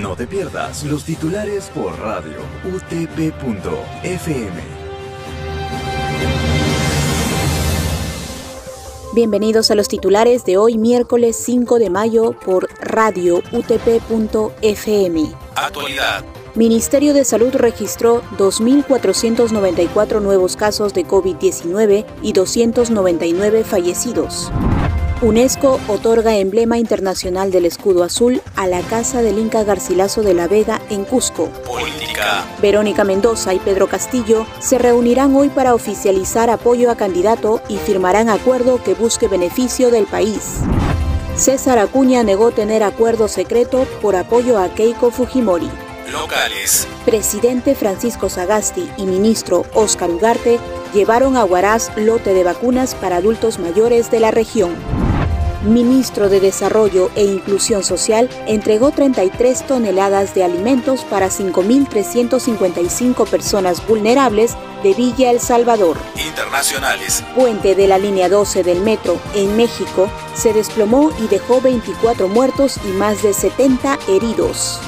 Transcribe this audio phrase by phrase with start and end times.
[0.00, 3.32] No te pierdas los titulares por radio utp.fm.
[9.14, 15.24] Bienvenidos a los titulares de hoy miércoles 5 de mayo por radio utp.fm.
[15.56, 16.24] Actualidad.
[16.54, 24.50] Ministerio de Salud registró 2.494 nuevos casos de COVID-19 y 299 fallecidos.
[25.22, 30.48] UNESCO otorga emblema internacional del escudo azul a la casa del Inca Garcilaso de la
[30.48, 31.46] Vega en Cusco.
[31.64, 32.44] Política.
[32.60, 38.30] Verónica Mendoza y Pedro Castillo se reunirán hoy para oficializar apoyo a candidato y firmarán
[38.30, 40.58] acuerdo que busque beneficio del país.
[41.36, 45.70] César Acuña negó tener acuerdo secreto por apoyo a Keiko Fujimori.
[46.10, 46.88] Locales.
[47.04, 50.58] Presidente Francisco Sagasti y ministro Óscar Ugarte
[50.92, 54.74] llevaron a Huaraz lote de vacunas para adultos mayores de la región
[55.64, 64.56] ministro de Desarrollo e Inclusión Social, entregó 33 toneladas de alimentos para 5.355 personas vulnerables
[64.82, 65.96] de Villa El Salvador.
[66.26, 67.24] Internacionales.
[67.34, 72.78] Puente de la línea 12 del metro en México se desplomó y dejó 24 muertos
[72.84, 74.80] y más de 70 heridos.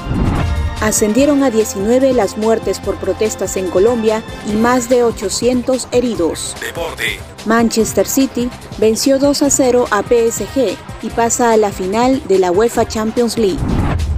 [0.84, 6.54] Ascendieron a 19 las muertes por protestas en Colombia y más de 800 heridos.
[6.60, 7.18] Deporte.
[7.46, 12.52] Manchester City venció 2 a 0 a PSG y pasa a la final de la
[12.52, 13.58] UEFA Champions League.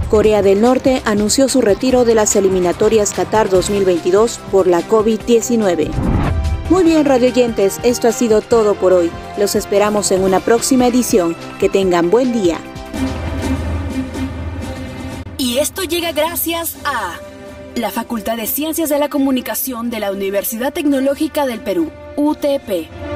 [0.09, 5.89] Corea del Norte anunció su retiro de las eliminatorias Qatar 2022 por la COVID-19.
[6.69, 9.09] Muy bien, radioyentes, esto ha sido todo por hoy.
[9.37, 11.33] Los esperamos en una próxima edición.
[11.61, 12.59] Que tengan buen día.
[15.37, 17.19] Y esto llega gracias a
[17.75, 23.06] la Facultad de Ciencias de la Comunicación de la Universidad Tecnológica del Perú, UTP.